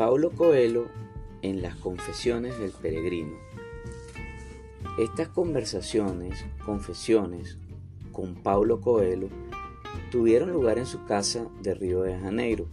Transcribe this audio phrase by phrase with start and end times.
[0.00, 0.86] Paulo Coelho
[1.42, 3.36] en las confesiones del peregrino.
[4.98, 7.58] Estas conversaciones, confesiones
[8.10, 9.28] con Paulo Coelho
[10.10, 12.64] tuvieron lugar en su casa de Río de Janeiro,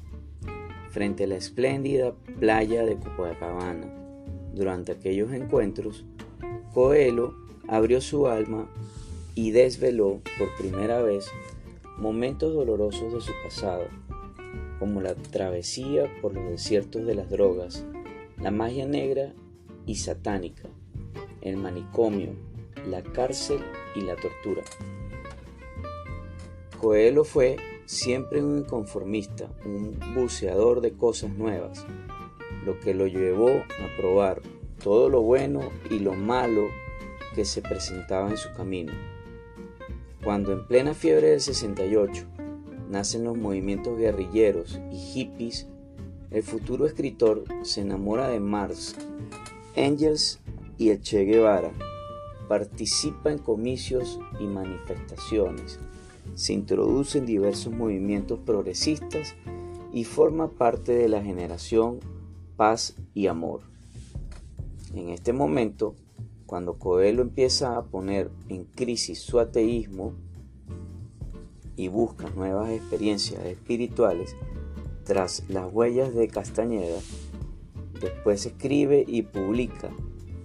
[0.89, 3.93] frente a la espléndida playa de Copacabana.
[4.53, 6.05] Durante aquellos encuentros,
[6.73, 7.35] Coelho
[7.67, 8.69] abrió su alma
[9.35, 11.29] y desveló por primera vez
[11.97, 13.83] momentos dolorosos de su pasado,
[14.79, 17.85] como la travesía por los desiertos de las drogas,
[18.41, 19.33] la magia negra
[19.85, 20.69] y satánica,
[21.41, 22.33] el manicomio,
[22.87, 23.59] la cárcel
[23.95, 24.63] y la tortura.
[26.79, 31.85] Coelho fue siempre un inconformista, un buceador de cosas nuevas,
[32.65, 34.41] lo que lo llevó a probar
[34.83, 36.67] todo lo bueno y lo malo
[37.33, 38.93] que se presentaba en su camino.
[40.23, 42.27] Cuando en plena fiebre del 68
[42.89, 45.67] nacen los movimientos guerrilleros y hippies,
[46.31, 48.95] el futuro escritor se enamora de Marx,
[49.75, 50.39] Engels
[50.77, 51.71] y el Che Guevara,
[52.47, 55.79] participa en comicios y manifestaciones,
[56.35, 59.35] se introduce en diversos movimientos progresistas
[59.93, 61.99] y forma parte de la generación
[62.55, 63.61] Paz y Amor.
[64.93, 65.95] En este momento,
[66.45, 70.13] cuando Coelho empieza a poner en crisis su ateísmo
[71.77, 74.35] y busca nuevas experiencias espirituales
[75.05, 76.99] tras las huellas de Castañeda,
[78.01, 79.89] después escribe y publica,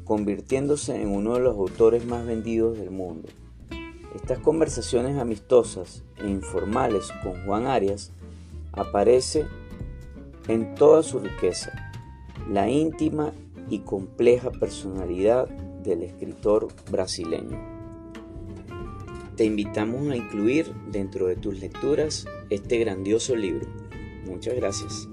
[0.04, 3.28] convirtiéndose en uno de los autores más vendidos del mundo.
[4.14, 8.12] Estas conversaciones amistosas e informales con Juan Arias
[8.72, 9.46] aparece
[10.48, 11.72] en toda su riqueza,
[12.48, 13.32] la íntima
[13.68, 17.71] y compleja personalidad del escritor brasileño.
[19.36, 23.66] Te invitamos a incluir dentro de tus lecturas este grandioso libro.
[24.24, 25.08] Muchas gracias.